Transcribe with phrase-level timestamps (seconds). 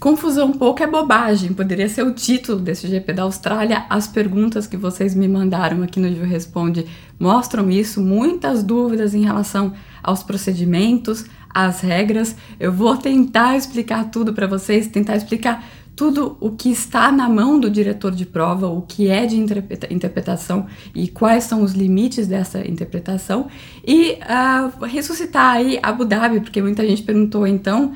[0.00, 3.84] Confusão pouco é bobagem, poderia ser o título desse GP da Austrália.
[3.90, 6.86] As perguntas que vocês me mandaram aqui no Ju Responde
[7.18, 12.36] mostram isso, muitas dúvidas em relação aos procedimentos, às regras.
[12.60, 15.64] Eu vou tentar explicar tudo para vocês, tentar explicar
[15.96, 20.68] tudo o que está na mão do diretor de prova, o que é de interpretação
[20.94, 23.48] e quais são os limites dessa interpretação
[23.84, 27.94] e uh, ressuscitar aí Abu Dhabi, porque muita gente perguntou então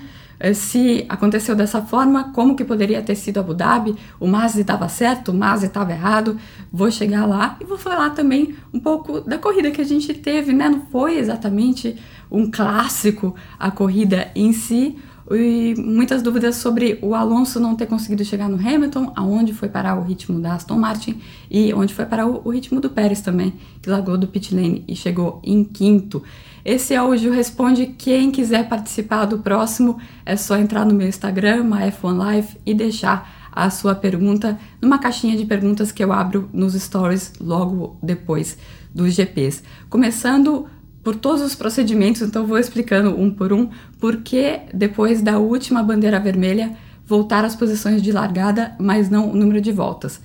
[0.54, 5.30] se aconteceu dessa forma, como que poderia ter sido Abu Dhabi, o Mazzi estava certo,
[5.30, 6.36] o Mazzi estava errado,
[6.72, 10.52] vou chegar lá e vou falar também um pouco da corrida que a gente teve,
[10.52, 10.68] né?
[10.68, 11.96] Não foi exatamente
[12.30, 14.96] um clássico a corrida em si,
[15.30, 19.96] e muitas dúvidas sobre o Alonso não ter conseguido chegar no Hamilton, aonde foi parar
[19.96, 21.20] o ritmo da Aston Martin
[21.50, 24.84] e onde foi parar o, o ritmo do Pérez também, que largou do pit lane
[24.88, 26.22] e chegou em quinto.
[26.64, 27.86] Esse é o Gil Responde.
[27.98, 33.42] Quem quiser participar do próximo, é só entrar no meu Instagram, F1 Life, e deixar
[33.52, 38.56] a sua pergunta numa caixinha de perguntas que eu abro nos stories logo depois
[38.94, 39.62] dos GPs.
[39.90, 40.66] Começando
[41.02, 46.20] por todos os procedimentos, então vou explicando um por um, porque depois da última bandeira
[46.20, 50.20] vermelha voltar às posições de largada, mas não o número de voltas.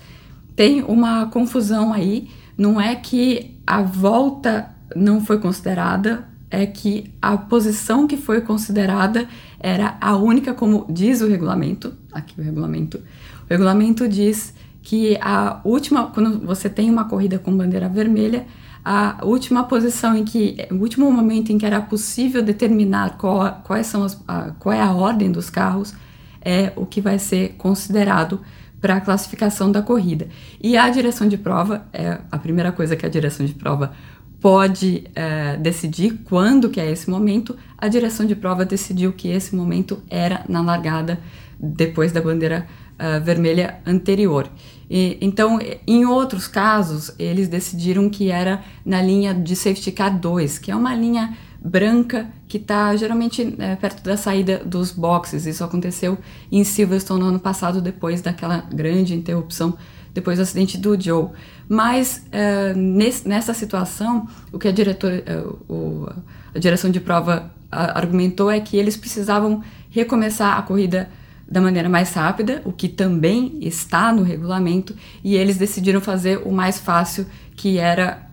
[0.55, 7.37] Tem uma confusão aí, não é que a volta não foi considerada, é que a
[7.37, 9.27] posição que foi considerada
[9.59, 15.59] era a única, como diz o regulamento, aqui o regulamento, o regulamento diz que a
[15.65, 18.45] última, quando você tem uma corrida com bandeira vermelha,
[18.89, 23.85] a última posição em que, o último momento em que era possível determinar qual, quais
[23.85, 25.93] são as, a, qual é a ordem dos carros,
[26.39, 28.39] é o que vai ser considerado
[28.79, 30.29] para a classificação da corrida.
[30.63, 33.91] E a direção de prova é a primeira coisa que a direção de prova
[34.39, 37.57] pode é, decidir quando que é esse momento.
[37.77, 41.19] A direção de prova decidiu que esse momento era na largada
[41.59, 42.65] depois da bandeira
[42.99, 44.49] uh, vermelha anterior.
[44.89, 50.59] E, então, em outros casos, eles decidiram que era na linha de safety car 2,
[50.59, 55.45] que é uma linha branca que está geralmente é, perto da saída dos boxes.
[55.45, 56.17] Isso aconteceu
[56.51, 59.77] em Silverstone no ano passado, depois daquela grande interrupção,
[60.13, 61.29] depois do acidente do Joe.
[61.67, 66.07] Mas é, nesse, nessa situação, o que a, é, o,
[66.55, 71.09] a direção de prova argumentou é que eles precisavam recomeçar a corrida
[71.49, 76.51] da maneira mais rápida, o que também está no regulamento, e eles decidiram fazer o
[76.51, 77.25] mais fácil,
[77.55, 78.27] que era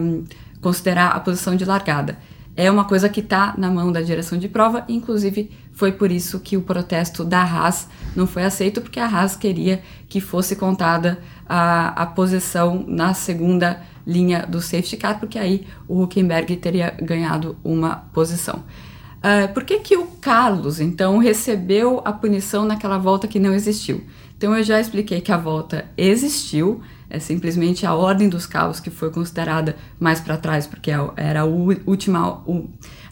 [0.00, 0.24] um,
[0.60, 2.18] considerar a posição de largada.
[2.54, 6.40] É uma coisa que está na mão da direção de prova, inclusive foi por isso
[6.40, 11.18] que o protesto da Haas não foi aceito, porque a Haas queria que fosse contada
[11.48, 17.56] a, a posição na segunda linha do safety car, porque aí o Huckenberg teria ganhado
[17.62, 18.64] uma posição.
[19.18, 24.04] Uh, por que, que o Carlos, então, recebeu a punição naquela volta que não existiu?
[24.36, 26.80] Então, eu já expliquei que a volta existiu,
[27.10, 31.68] é simplesmente a ordem dos carros que foi considerada mais para trás, porque era o,
[31.84, 32.44] última,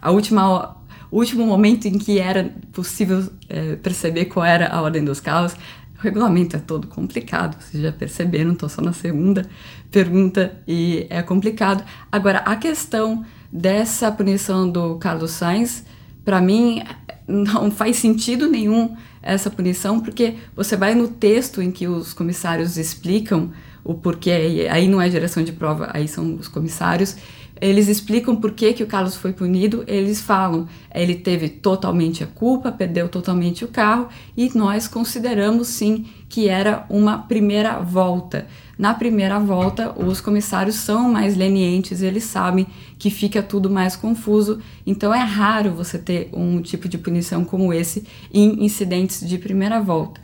[0.00, 0.76] a última,
[1.10, 5.54] o último momento em que era possível é, perceber qual era a ordem dos carros.
[5.98, 9.44] O regulamento é todo complicado, vocês já perceberam, estou só na segunda
[9.90, 11.82] pergunta e é complicado.
[12.12, 13.24] Agora, a questão
[13.56, 15.84] dessa punição do Carlos Sainz
[16.24, 16.82] para mim
[17.26, 22.76] não faz sentido nenhum essa punição, porque você vai no texto em que os comissários
[22.76, 23.50] explicam
[23.82, 27.16] o porquê, aí não é direção de prova, aí são os comissários,
[27.60, 32.26] eles explicam por que, que o Carlos foi punido, eles falam, ele teve totalmente a
[32.26, 38.46] culpa, perdeu totalmente o carro e nós consideramos sim que era uma primeira volta.
[38.78, 42.66] Na primeira volta, os comissários são mais lenientes, eles sabem
[42.98, 47.72] que fica tudo mais confuso, então é raro você ter um tipo de punição como
[47.72, 50.20] esse em incidentes de primeira volta.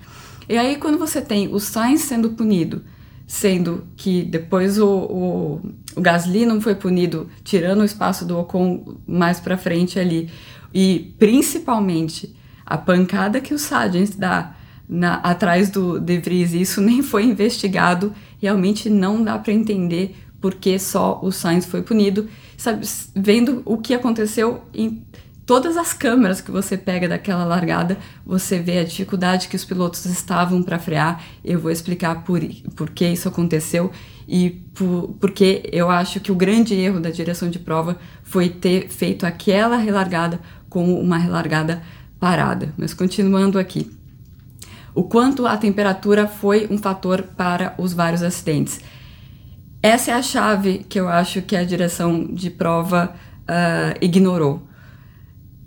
[0.48, 2.82] E aí, quando você tem o Sainz sendo punido,
[3.32, 8.98] sendo que depois o, o, o Gasly não foi punido, tirando o espaço do Ocon
[9.06, 10.28] mais para frente ali,
[10.72, 12.36] e principalmente
[12.66, 14.54] a pancada que o Sargent dá
[14.86, 20.56] na, atrás do De Vries, isso nem foi investigado, realmente não dá para entender por
[20.56, 22.28] que só o Sainz foi punido,
[22.58, 22.86] sabe,
[23.16, 25.02] vendo o que aconteceu em
[25.44, 30.04] todas as câmeras que você pega daquela largada, você vê a dificuldade que os pilotos
[30.06, 31.22] estavam para frear.
[31.44, 32.40] Eu vou explicar por,
[32.76, 33.90] por que isso aconteceu
[34.26, 38.88] e por, porque eu acho que o grande erro da direção de prova foi ter
[38.88, 41.82] feito aquela relargada como uma relargada
[42.18, 42.72] parada.
[42.76, 43.90] Mas continuando aqui.
[44.94, 48.80] O quanto a temperatura foi um fator para os vários acidentes.
[49.82, 54.62] Essa é a chave que eu acho que a direção de prova uh, ignorou.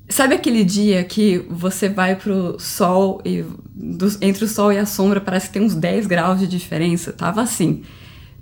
[0.07, 3.43] Sabe aquele dia que você vai pro sol e
[3.73, 7.11] do, entre o sol e a sombra parece que tem uns 10 graus de diferença?
[7.11, 7.83] Tava assim.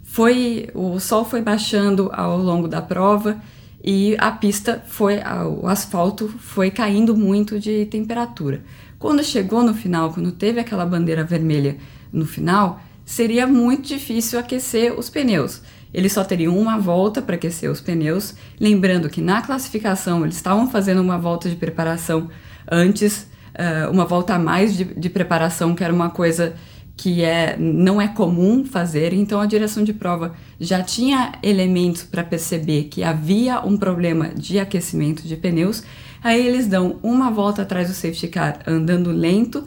[0.03, 3.41] Foi o sol foi baixando ao longo da prova
[3.81, 5.19] e a pista foi
[5.61, 8.61] o asfalto foi caindo muito de temperatura.
[8.99, 11.77] Quando chegou no final, quando teve aquela bandeira vermelha
[12.11, 15.61] no final, seria muito difícil aquecer os pneus.
[15.93, 18.33] Eles só teriam uma volta para aquecer os pneus.
[18.59, 22.29] Lembrando que na classificação eles estavam fazendo uma volta de preparação
[22.69, 26.55] antes, uh, uma volta a mais de, de preparação, que era uma coisa
[26.95, 32.23] que é, não é comum fazer, então a direção de prova já tinha elementos para
[32.23, 35.83] perceber que havia um problema de aquecimento de pneus.
[36.23, 39.65] Aí eles dão uma volta atrás do safety car andando lento,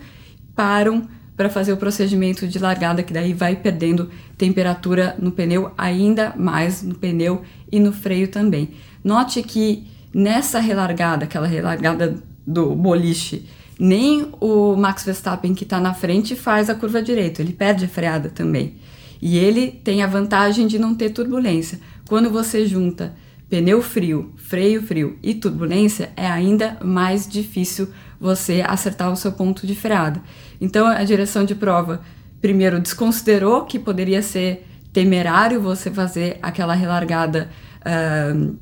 [0.54, 1.06] param
[1.36, 6.82] para fazer o procedimento de largada, que daí vai perdendo temperatura no pneu ainda mais
[6.82, 8.70] no pneu e no freio também.
[9.04, 12.16] Note que nessa relargada, aquela relargada
[12.46, 13.46] do boliche,
[13.78, 17.88] nem o Max Verstappen que está na frente faz a curva direita, ele perde a
[17.88, 18.76] freada também.
[19.20, 21.80] E ele tem a vantagem de não ter turbulência.
[22.08, 23.14] Quando você junta
[23.48, 27.88] pneu frio, freio frio e turbulência, é ainda mais difícil
[28.18, 30.22] você acertar o seu ponto de freada.
[30.60, 32.00] Então a direção de prova
[32.40, 37.50] primeiro desconsiderou que poderia ser temerário você fazer aquela relargada
[37.80, 38.56] uh,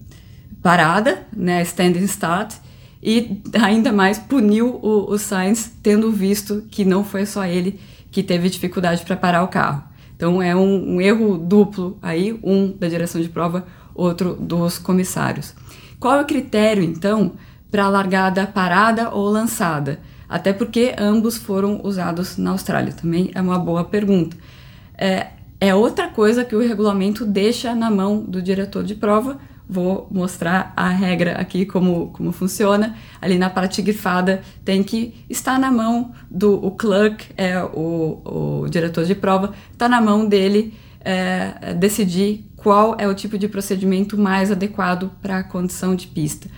[0.62, 2.54] parada, né, standing start,
[3.02, 7.78] e ainda mais puniu o, o Sainz tendo visto que não foi só ele
[8.10, 9.84] que teve dificuldade para parar o carro.
[10.16, 15.54] Então é um, um erro duplo aí, um da direção de prova, outro dos comissários.
[16.00, 17.32] Qual é o critério então
[17.70, 20.00] para a largada parada ou lançada?
[20.28, 22.92] Até porque ambos foram usados na Austrália.
[22.92, 24.36] Também é uma boa pergunta.
[24.96, 25.28] É,
[25.60, 29.38] é outra coisa que o regulamento deixa na mão do diretor de prova.
[29.68, 32.94] Vou mostrar a regra aqui como, como funciona.
[33.20, 38.68] Ali na parte grifada tem que estar na mão do o clerk, é o, o
[38.68, 44.16] diretor de prova, está na mão dele é, decidir qual é o tipo de procedimento
[44.18, 46.48] mais adequado para a condição de pista.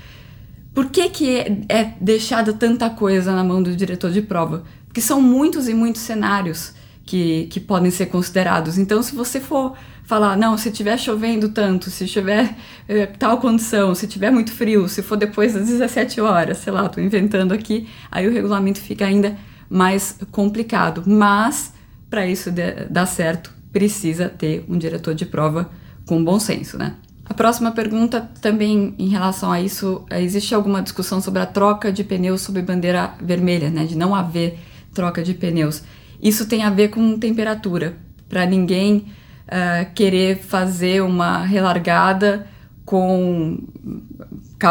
[0.76, 1.38] Por que, que
[1.70, 4.62] é deixada tanta coisa na mão do diretor de prova?
[4.84, 6.74] Porque são muitos e muitos cenários
[7.06, 8.76] que, que podem ser considerados.
[8.76, 9.74] Então, se você for
[10.04, 12.54] falar, não, se tiver chovendo tanto, se tiver
[12.86, 16.84] eh, tal condição, se tiver muito frio, se for depois das 17 horas, sei lá,
[16.84, 19.34] estou inventando aqui, aí o regulamento fica ainda
[19.70, 21.02] mais complicado.
[21.06, 21.72] Mas,
[22.10, 22.50] para isso
[22.90, 25.70] dar certo, precisa ter um diretor de prova
[26.04, 26.96] com bom senso, né?
[27.28, 31.92] A próxima pergunta também em relação a isso, é, existe alguma discussão sobre a troca
[31.92, 34.58] de pneus sob bandeira vermelha, né, de não haver
[34.94, 35.82] troca de pneus.
[36.22, 37.96] Isso tem a ver com temperatura,
[38.28, 39.06] para ninguém
[39.46, 42.46] uh, querer fazer uma relargada
[42.84, 43.58] com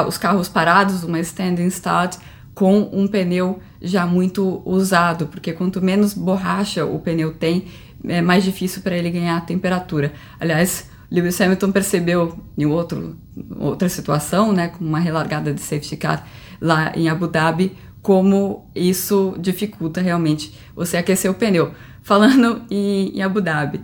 [0.07, 2.17] os carros parados, uma standing start,
[2.53, 7.65] com um pneu já muito usado, porque quanto menos borracha o pneu tem,
[8.07, 10.13] é mais difícil para ele ganhar temperatura.
[10.39, 13.15] Aliás, Lewis Hamilton percebeu em outro,
[13.57, 16.25] outra situação, né, com uma relargada de safety car
[16.59, 21.73] lá em Abu Dhabi, como isso dificulta realmente você aquecer o pneu.
[22.01, 23.81] Falando em, em Abu Dhabi,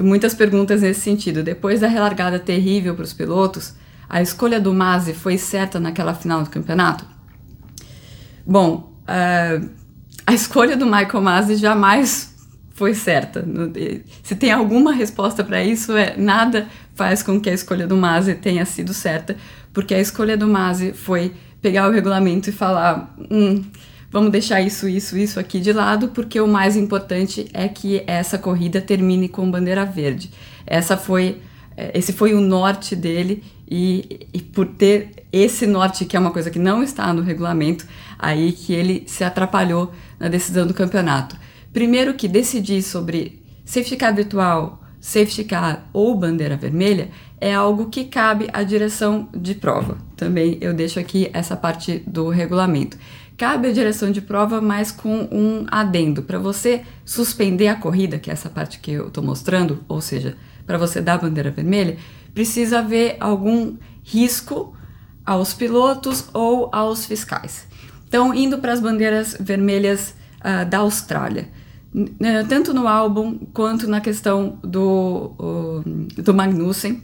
[0.00, 1.42] muitas perguntas nesse sentido.
[1.42, 3.74] Depois da relargada terrível para os pilotos,
[4.08, 7.04] a escolha do Masi foi certa naquela final do campeonato?
[8.46, 9.70] Bom, uh,
[10.26, 12.31] a escolha do Michael Masi jamais
[12.74, 13.44] foi certa.
[14.22, 18.34] Se tem alguma resposta para isso, é nada faz com que a escolha do Masi
[18.34, 19.36] tenha sido certa,
[19.72, 23.64] porque a escolha do Masi foi pegar o regulamento e falar, hum,
[24.10, 28.36] vamos deixar isso, isso, isso aqui de lado, porque o mais importante é que essa
[28.36, 30.30] corrida termine com bandeira verde.
[30.66, 31.40] Essa foi,
[31.76, 36.30] é, esse foi o norte dele e, e por ter esse norte, que é uma
[36.30, 37.86] coisa que não está no regulamento,
[38.18, 41.36] aí que ele se atrapalhou na decisão do campeonato.
[41.72, 47.08] Primeiro que decidir sobre safety car virtual, safety car ou bandeira vermelha
[47.40, 49.96] é algo que cabe à direção de prova.
[50.16, 52.98] Também eu deixo aqui essa parte do regulamento.
[53.36, 56.22] Cabe à direção de prova, mas com um adendo.
[56.22, 60.36] Para você suspender a corrida, que é essa parte que eu estou mostrando, ou seja,
[60.66, 61.96] para você dar a bandeira vermelha,
[62.34, 64.76] precisa haver algum risco
[65.24, 67.66] aos pilotos ou aos fiscais.
[68.06, 71.48] Então, indo para as bandeiras vermelhas uh, da Austrália.
[71.94, 75.82] Né, tanto no álbum quanto na questão do,
[76.16, 77.02] do Magnussen,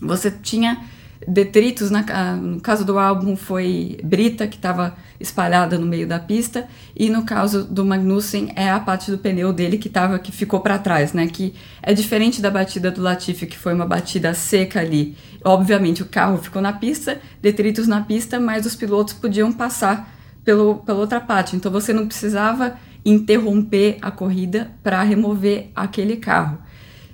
[0.00, 0.84] você tinha
[1.26, 2.02] detritos, na,
[2.36, 7.24] no caso do álbum foi brita que estava espalhada no meio da pista e no
[7.24, 11.12] caso do Magnussen é a parte do pneu dele que tava, que ficou para trás,
[11.12, 11.26] né?
[11.26, 15.16] Que é diferente da batida do Latifi que foi uma batida seca ali.
[15.44, 20.10] Obviamente o carro ficou na pista, detritos na pista, mas os pilotos podiam passar
[20.44, 21.54] pelo, pela outra parte.
[21.54, 26.58] Então você não precisava interromper a corrida para remover aquele carro.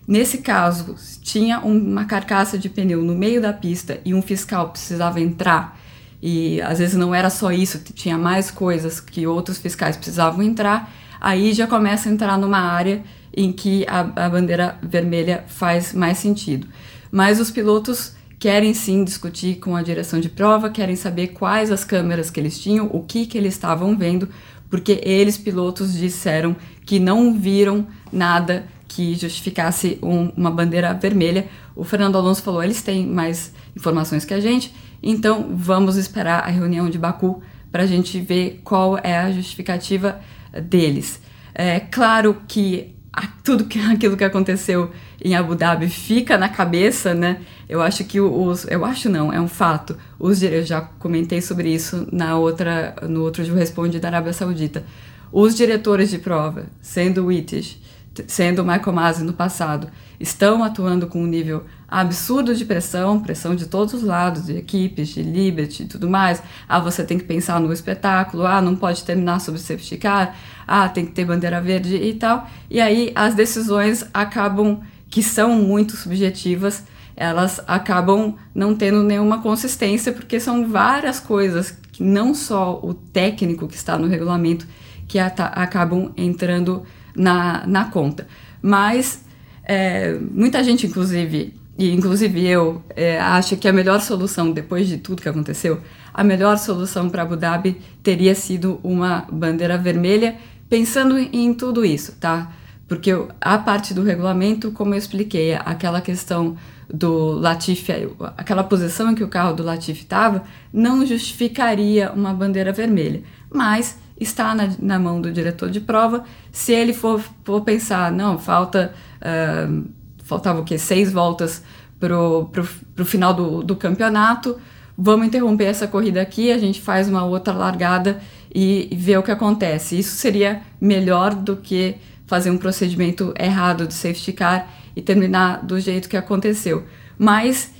[0.06, 5.20] Nesse caso, tinha uma carcaça de pneu no meio da pista e um fiscal precisava
[5.20, 5.78] entrar,
[6.22, 10.92] e às vezes não era só isso, tinha mais coisas que outros fiscais precisavam entrar,
[11.20, 13.02] aí já começa a entrar numa área
[13.36, 16.68] em que a, a bandeira vermelha faz mais sentido.
[17.10, 21.84] Mas os pilotos querem sim discutir com a direção de prova, querem saber quais as
[21.84, 24.28] câmeras que eles tinham, o que, que eles estavam vendo,
[24.70, 31.46] porque eles, pilotos, disseram que não viram nada que justificasse um, uma bandeira vermelha.
[31.75, 36.49] O Fernando Alonso falou: eles têm mais informações que a gente, então vamos esperar a
[36.49, 40.20] reunião de Baku para a gente ver qual é a justificativa
[40.62, 41.20] deles.
[41.54, 42.94] É claro que
[43.42, 44.90] tudo que, aquilo que aconteceu
[45.23, 47.40] em Abu Dhabi fica na cabeça, né?
[47.68, 49.96] Eu acho que os, eu acho não, é um fato.
[50.18, 54.85] Os eu já comentei sobre isso na outra, no outro Responde da Arábia Saudita.
[55.32, 57.82] Os diretores de prova, sendo o Wittich,
[58.26, 63.54] sendo o Michael Masi no passado, estão atuando com um nível absurdo de pressão, pressão
[63.54, 66.42] de todos os lados, de equipes, de Liberty e tudo mais.
[66.68, 70.88] Ah, você tem que pensar no espetáculo, ah, não pode terminar sobre safety car, ah,
[70.88, 72.49] tem que ter bandeira verde e tal.
[72.70, 74.80] E aí as decisões acabam,
[75.11, 76.85] que são muito subjetivas,
[77.16, 83.66] elas acabam não tendo nenhuma consistência, porque são várias coisas, que não só o técnico
[83.66, 84.66] que está no regulamento,
[85.08, 86.82] que acabam entrando
[87.14, 88.26] na, na conta.
[88.61, 89.25] Mas
[89.64, 94.99] é, muita gente, inclusive, e inclusive eu, é, acha que a melhor solução, depois de
[94.99, 95.80] tudo que aconteceu,
[96.12, 100.37] a melhor solução para Abu Dhabi teria sido uma bandeira vermelha,
[100.68, 102.52] pensando em tudo isso, tá?
[102.88, 106.56] Porque a parte do regulamento, como eu expliquei, aquela questão
[106.92, 112.72] do Latifi, aquela posição em que o carro do Latifi estava, não justificaria uma bandeira
[112.72, 113.22] vermelha.
[113.50, 116.24] Mas está na, na mão do diretor de prova.
[116.52, 118.94] Se ele for, for pensar, não, falta.
[119.20, 119.84] Uh,
[120.24, 120.76] faltava o quê?
[120.76, 121.62] Seis voltas
[122.00, 122.50] pro,
[122.94, 124.58] pro final do, do campeonato.
[124.98, 128.18] Vamos interromper essa corrida aqui, a gente faz uma outra largada
[128.54, 129.98] e, e vê o que acontece.
[129.98, 135.78] Isso seria melhor do que fazer um procedimento errado de safety car e terminar do
[135.78, 136.84] jeito que aconteceu.
[137.16, 137.70] Mas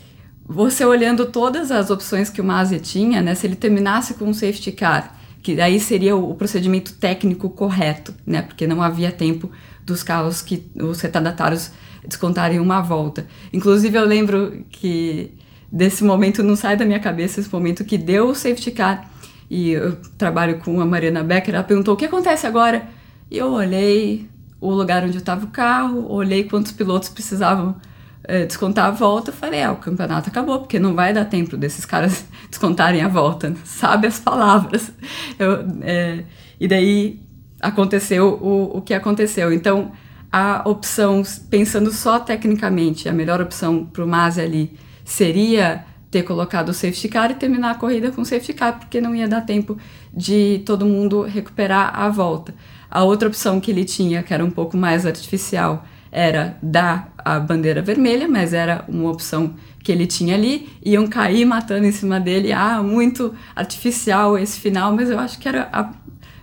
[0.46, 4.35] você olhando todas as opções que o Masi tinha, né, se ele terminasse com um
[4.35, 8.42] safety car que aí seria o, procedimento técnico correto, né?
[8.42, 9.49] Porque não havia tempo
[9.85, 11.70] dos carros que os retardatários
[12.04, 13.28] descontarem uma volta.
[13.52, 15.30] Inclusive eu lembro que
[15.70, 19.08] desse momento não sai da minha cabeça esse momento que deu o safety car
[19.49, 22.88] e eu trabalho com a Mariana Becker, ela perguntou o que acontece agora
[23.30, 24.28] e eu olhei
[24.60, 27.76] o lugar onde estava o carro, olhei quantos pilotos precisavam
[28.25, 31.84] é, descontar a volta, falei, é, o campeonato acabou, porque não vai dar tempo desses
[31.84, 34.90] caras descontarem a volta, sabe as palavras.
[35.38, 36.25] Eu, é,
[36.58, 37.20] e daí
[37.60, 39.52] aconteceu o, o que aconteceu.
[39.52, 39.92] Então,
[40.32, 46.70] a opção, pensando só tecnicamente, a melhor opção para o Masi ali seria ter colocado
[46.70, 49.42] o safety car e terminar a corrida com o safety car, porque não ia dar
[49.42, 49.76] tempo
[50.12, 52.54] de todo mundo recuperar a volta.
[52.90, 57.38] A outra opção que ele tinha, que era um pouco mais artificial, era dar a
[57.38, 62.19] bandeira vermelha, mas era uma opção que ele tinha ali, iam cair matando em cima
[62.19, 62.52] dele.
[62.52, 65.93] Ah, muito artificial esse final, mas eu acho que era a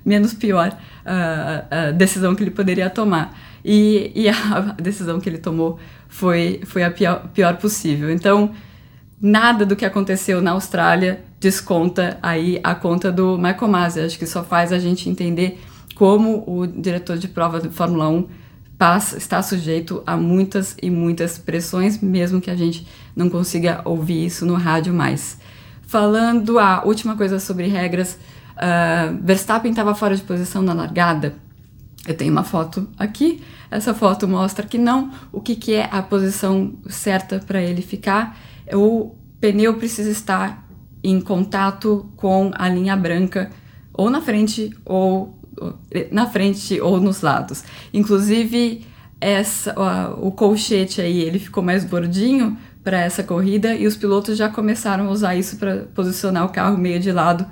[0.05, 3.37] menos pior uh, a decisão que ele poderia tomar.
[3.63, 8.11] E, e, a decisão que ele tomou foi, foi a pior, pior possível.
[8.11, 8.51] Então,
[9.21, 13.99] nada do que aconteceu na Austrália desconta aí a conta do Michael Masi.
[14.01, 15.61] Acho que só faz a gente entender
[15.95, 18.27] como o diretor de prova de Fórmula 1
[18.77, 22.85] passa, está sujeito a muitas e muitas pressões, mesmo que a gente
[23.15, 25.37] não consiga ouvir isso no rádio mais.
[25.83, 28.17] Falando a última coisa sobre regras,
[28.57, 31.35] uh, Verstappen estava fora de posição na largada.
[32.07, 33.41] Eu tenho uma foto aqui.
[33.71, 35.11] Essa foto mostra que não.
[35.31, 38.37] O que, que é a posição certa para ele ficar?
[38.73, 40.67] O pneu precisa estar
[41.03, 43.49] em contato com a linha branca,
[43.93, 45.42] ou na frente ou
[46.11, 47.63] na frente ou nos lados.
[47.93, 48.85] Inclusive,
[49.19, 49.73] essa,
[50.19, 55.07] o colchete aí, ele ficou mais gordinho para essa corrida e os pilotos já começaram
[55.07, 57.45] a usar isso para posicionar o carro meio de lado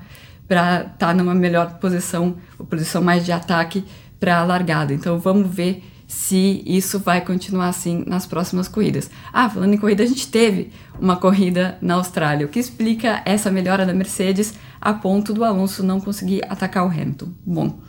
[0.47, 2.35] para estar tá numa melhor posição,
[2.69, 3.85] posição mais de ataque
[4.19, 4.93] para a largada.
[4.93, 9.09] Então vamos ver se isso vai continuar assim nas próximas corridas.
[9.31, 13.49] Ah, falando em corrida, a gente teve uma corrida na Austrália, o que explica essa
[13.49, 17.29] melhora da Mercedes a ponto do Alonso não conseguir atacar o Hamilton.
[17.45, 17.79] Bom,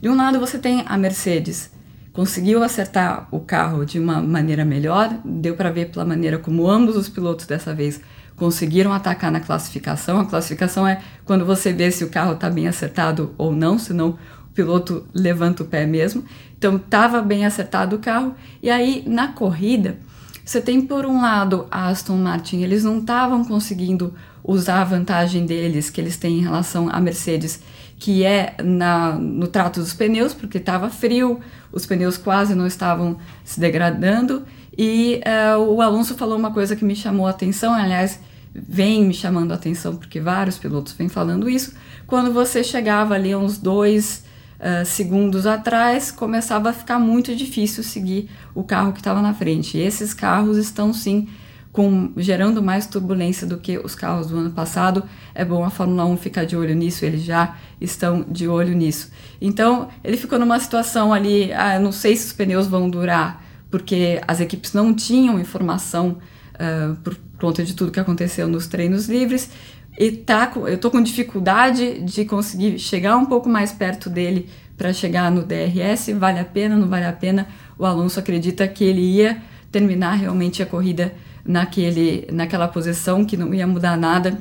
[0.00, 1.70] de um lado você tem a Mercedes,
[2.12, 6.96] conseguiu acertar o carro de uma maneira melhor, deu para ver pela maneira como ambos
[6.96, 8.00] os pilotos dessa vez
[8.36, 10.20] conseguiram atacar na classificação.
[10.20, 14.18] A classificação é quando você vê se o carro está bem acertado ou não, senão
[14.54, 16.24] piloto levanta o pé mesmo.
[16.56, 18.34] Então estava bem acertado o carro.
[18.62, 19.98] E aí na corrida,
[20.44, 25.46] você tem por um lado a Aston Martin, eles não estavam conseguindo usar a vantagem
[25.46, 27.60] deles que eles têm em relação à Mercedes,
[27.98, 31.40] que é na, no trato dos pneus, porque estava frio,
[31.72, 34.44] os pneus quase não estavam se degradando.
[34.76, 38.20] E uh, o Alonso falou uma coisa que me chamou a atenção, aliás,
[38.54, 41.72] vem me chamando a atenção porque vários pilotos vêm falando isso.
[42.06, 44.24] Quando você chegava ali uns dois
[44.60, 49.78] uh, segundos atrás, começava a ficar muito difícil seguir o carro que estava na frente.
[49.78, 51.28] E esses carros estão sim
[51.74, 55.02] com, gerando mais turbulência do que os carros do ano passado.
[55.34, 59.10] É bom a Fórmula 1 ficar de olho nisso, eles já estão de olho nisso.
[59.40, 64.22] Então, ele ficou numa situação ali, ah, não sei se os pneus vão durar, porque
[64.28, 66.18] as equipes não tinham informação
[66.54, 69.50] uh, por conta de tudo que aconteceu nos treinos livres
[69.98, 74.92] e tá, eu tô com dificuldade de conseguir chegar um pouco mais perto dele para
[74.92, 77.48] chegar no DRS, vale a pena, não vale a pena.
[77.76, 81.12] O Alonso acredita que ele ia terminar realmente a corrida
[81.44, 84.40] naquele, naquela posição, que não ia mudar nada,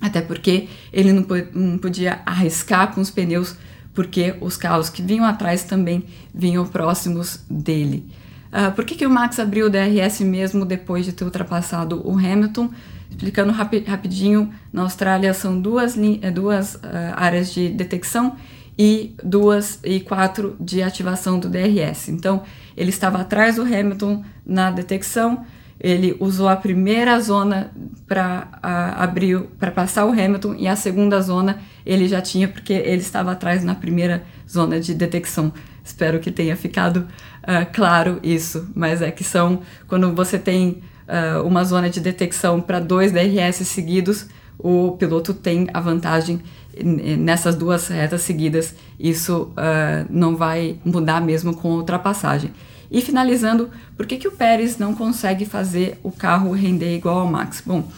[0.00, 3.56] até porque ele não, não podia arriscar com os pneus,
[3.94, 8.06] porque os carros que vinham atrás também vinham próximos dele.
[8.52, 12.16] Uh, por que, que o Max abriu o DRS mesmo depois de ter ultrapassado o
[12.16, 12.70] Hamilton?
[13.10, 16.80] Explicando rapi rapidinho, na Austrália são duas, eh, duas uh,
[17.16, 18.36] áreas de detecção
[18.76, 22.08] e duas e quatro de ativação do DRS.
[22.08, 22.42] Então,
[22.76, 25.44] ele estava atrás do Hamilton na detecção,
[25.78, 27.70] ele usou a primeira zona
[28.06, 28.48] para
[28.96, 33.32] abrir, para passar o Hamilton e a segunda zona ele já tinha porque ele estava
[33.32, 35.52] atrás na primeira zona de detecção.
[35.84, 36.98] Espero que tenha ficado
[37.42, 42.60] uh, claro isso, mas é que são quando você tem uh, uma zona de detecção
[42.60, 44.26] para dois DRS seguidos,
[44.58, 46.40] o piloto tem a vantagem
[46.82, 48.74] nessas duas retas seguidas.
[48.98, 52.50] Isso uh, não vai mudar mesmo com a ultrapassagem.
[52.94, 57.26] E finalizando, por que, que o Pérez não consegue fazer o carro render igual ao
[57.26, 57.60] Max?
[57.66, 57.90] Bom,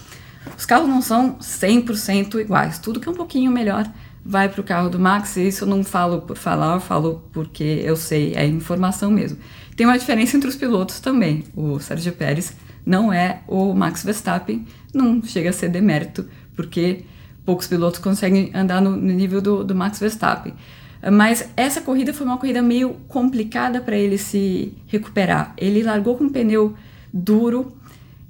[0.57, 3.87] os carros não são 100% iguais, tudo que é um pouquinho melhor
[4.25, 7.23] vai para o carro do Max, e isso eu não falo por falar, eu falo
[7.31, 9.37] porque eu sei, é informação mesmo.
[9.77, 11.45] Tem uma diferença entre os pilotos também.
[11.55, 12.55] O Sérgio Pérez
[12.85, 17.05] não é o Max Verstappen, não chega a ser demérito, porque
[17.45, 20.55] poucos pilotos conseguem andar no, nível do, do Max Verstappen.
[21.11, 25.55] Mas essa corrida foi uma corrida meio complicada para ele se recuperar.
[25.57, 26.75] Ele largou com um pneu
[27.13, 27.73] duro,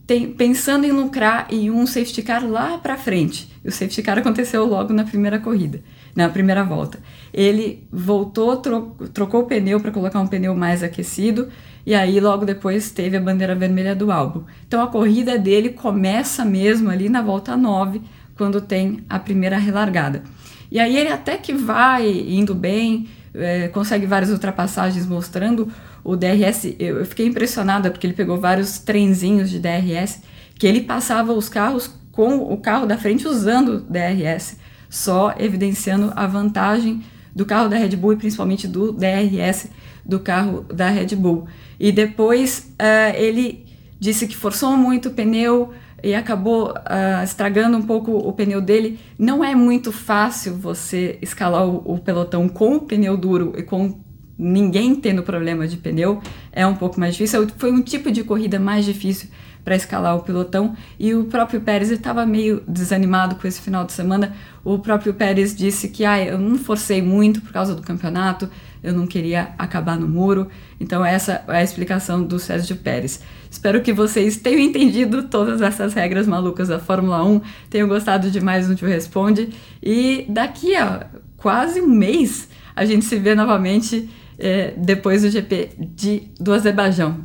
[0.07, 3.51] tem, pensando em lucrar em um safety car lá para frente.
[3.65, 5.81] E o safety car aconteceu logo na primeira corrida,
[6.15, 6.99] na primeira volta.
[7.33, 11.49] Ele voltou, tro trocou o pneu para colocar um pneu mais aquecido
[11.85, 14.43] e aí logo depois teve a bandeira vermelha do álbum.
[14.67, 18.03] Então a corrida dele começa mesmo ali na volta 9,
[18.37, 20.23] quando tem a primeira relargada.
[20.71, 25.71] E aí ele até que vai indo bem, é, consegue várias ultrapassagens mostrando
[26.03, 26.75] o DRS.
[26.79, 30.23] Eu, fiquei impressionada porque ele pegou vários trenzinhos de DRS
[30.55, 34.57] que ele passava os carros com o carro da frente usando DRS,
[34.89, 37.03] só evidenciando a vantagem
[37.35, 39.69] do carro da Red Bull e principalmente do DRS
[40.05, 41.47] do carro da Red Bull.
[41.79, 43.67] E depois uh, ele
[44.01, 48.99] disse que forçou muito o pneu e acabou uh, estragando um pouco o pneu dele.
[49.19, 53.99] Não é muito fácil você escalar o, o pelotão com o pneu duro e com
[54.39, 56.21] ninguém tendo problema de pneu.
[56.53, 57.47] É um pouco mais difícil.
[57.57, 59.29] Foi um tipo de corrida mais difícil
[59.65, 63.93] para escalar o pelotão e o próprio Pérez estava meio desanimado com esse final de
[63.93, 64.33] semana.
[64.63, 68.49] O próprio Pérez disse que ah, eu não forcei muito por causa do campeonato,
[68.87, 70.49] eu não queria acabar no muro.
[70.81, 73.21] Então, essa é a explicação do Sérgio Pérez.
[73.51, 78.41] Espero que vocês tenham entendido todas essas regras malucas da Fórmula 1, tenham gostado de
[78.41, 79.51] mais um Tio Responde.
[79.83, 85.71] E daqui a quase um mês a gente se vê novamente é, depois do GP
[85.79, 87.25] de, do Azerbaijão.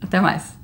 [0.00, 0.63] Até mais!